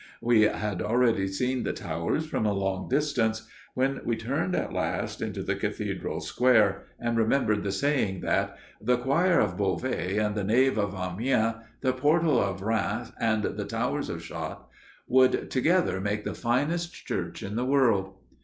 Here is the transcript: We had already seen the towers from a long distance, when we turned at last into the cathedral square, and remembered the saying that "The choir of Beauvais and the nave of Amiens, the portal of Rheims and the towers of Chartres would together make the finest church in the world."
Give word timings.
We 0.19 0.41
had 0.45 0.81
already 0.81 1.27
seen 1.27 1.61
the 1.61 1.73
towers 1.73 2.25
from 2.25 2.43
a 2.43 2.53
long 2.55 2.89
distance, 2.89 3.47
when 3.75 4.01
we 4.03 4.15
turned 4.15 4.55
at 4.55 4.73
last 4.73 5.21
into 5.21 5.43
the 5.43 5.53
cathedral 5.53 6.21
square, 6.21 6.85
and 6.99 7.19
remembered 7.19 7.61
the 7.61 7.71
saying 7.71 8.21
that 8.21 8.57
"The 8.81 8.97
choir 8.97 9.39
of 9.39 9.57
Beauvais 9.57 10.17
and 10.17 10.33
the 10.33 10.43
nave 10.43 10.79
of 10.79 10.95
Amiens, 10.95 11.57
the 11.81 11.93
portal 11.93 12.39
of 12.41 12.63
Rheims 12.63 13.11
and 13.19 13.43
the 13.43 13.65
towers 13.65 14.09
of 14.09 14.23
Chartres 14.23 14.65
would 15.07 15.51
together 15.51 16.01
make 16.01 16.23
the 16.23 16.33
finest 16.33 16.91
church 17.05 17.43
in 17.43 17.55
the 17.55 17.63
world." 17.63 18.15